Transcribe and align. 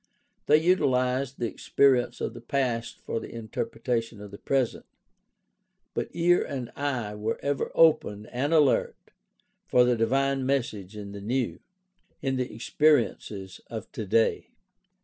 They 0.47 0.59
utiHzed 0.59 1.35
the 1.35 1.45
experience 1.45 2.21
of 2.21 2.33
the 2.33 2.41
past 2.41 2.99
for 3.05 3.19
the 3.19 3.31
interpretation 3.31 4.19
of 4.19 4.31
the 4.31 4.39
present; 4.39 4.87
but 5.93 6.09
ear 6.13 6.41
and 6.43 6.71
eye 6.75 7.13
were 7.13 7.37
ever 7.43 7.71
open 7.75 8.25
and 8.25 8.51
alert 8.51 9.11
for 9.67 9.83
the 9.83 9.95
divine 9.95 10.43
message 10.43 10.97
in 10.97 11.11
the 11.11 11.21
new, 11.21 11.59
in 12.19 12.35
the 12.37 12.51
experiences 12.51 13.61
of 13.67 13.91
today. 13.91 14.47